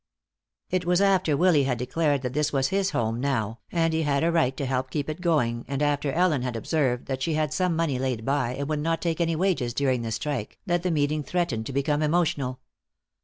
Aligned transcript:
It 0.71 0.83
was 0.83 0.99
after 0.99 1.37
Willy 1.37 1.65
had 1.65 1.77
declared 1.77 2.23
that 2.23 2.33
this 2.33 2.51
was 2.51 2.69
his 2.69 2.89
home 2.89 3.19
now, 3.19 3.59
and 3.71 3.93
he 3.93 4.01
had 4.01 4.23
a 4.23 4.31
right 4.31 4.57
to 4.57 4.65
help 4.65 4.89
keep 4.89 5.07
it 5.11 5.21
going, 5.21 5.63
and 5.67 5.79
after 5.83 6.11
Ellen 6.11 6.41
had 6.41 6.55
observed 6.55 7.05
that 7.05 7.21
she 7.21 7.35
had 7.35 7.53
some 7.53 7.75
money 7.75 7.99
laid 7.99 8.25
by 8.25 8.55
and 8.55 8.67
would 8.67 8.79
not 8.79 8.99
take 8.99 9.21
any 9.21 9.35
wages 9.35 9.75
during 9.75 10.01
the 10.01 10.11
strike, 10.11 10.57
that 10.65 10.81
the 10.81 10.89
meeting 10.89 11.21
threatened 11.21 11.67
to 11.67 11.73
become 11.73 12.01
emotional. 12.01 12.59